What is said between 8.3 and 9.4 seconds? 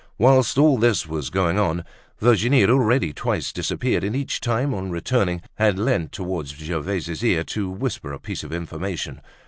of information.